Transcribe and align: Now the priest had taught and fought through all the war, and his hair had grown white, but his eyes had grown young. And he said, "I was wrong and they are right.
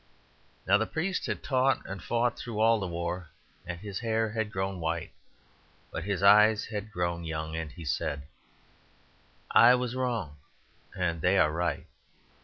Now 0.65 0.79
the 0.79 0.87
priest 0.87 1.27
had 1.27 1.43
taught 1.43 1.85
and 1.85 2.01
fought 2.01 2.35
through 2.35 2.59
all 2.59 2.79
the 2.79 2.87
war, 2.87 3.29
and 3.67 3.79
his 3.79 3.99
hair 3.99 4.31
had 4.31 4.51
grown 4.51 4.79
white, 4.79 5.11
but 5.91 6.05
his 6.05 6.23
eyes 6.23 6.65
had 6.65 6.91
grown 6.91 7.23
young. 7.23 7.55
And 7.55 7.71
he 7.71 7.85
said, 7.85 8.23
"I 9.51 9.75
was 9.75 9.93
wrong 9.95 10.37
and 10.97 11.21
they 11.21 11.37
are 11.37 11.51
right. 11.51 11.85